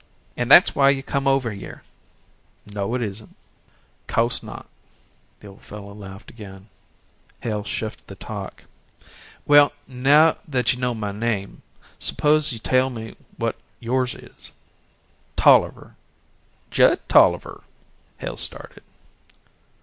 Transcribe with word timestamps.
"An' 0.35 0.47
that's 0.47 0.73
why 0.73 0.89
you 0.89 1.03
come 1.03 1.27
over 1.27 1.51
hyeh." 1.53 1.81
"No, 2.65 2.95
it 2.95 3.03
isn't." 3.03 3.35
"Co'se 4.07 4.41
not," 4.41 4.67
the 5.39 5.47
old 5.49 5.61
fellow 5.61 5.93
laughed 5.93 6.31
again. 6.31 6.69
Hale 7.41 7.63
shifted 7.63 8.07
the 8.07 8.15
talk. 8.15 8.63
"Well, 9.45 9.73
now 9.87 10.37
that 10.47 10.73
you 10.73 10.79
know 10.79 10.95
my 10.95 11.11
name, 11.11 11.61
suppose 11.99 12.51
you 12.51 12.57
tell 12.57 12.89
me 12.89 13.15
what 13.37 13.57
yours 13.79 14.15
is?" 14.15 14.51
"Tolliver 15.35 15.95
Judd 16.71 17.07
Tolliver." 17.07 17.61
Hale 18.17 18.37
started. 18.37 18.81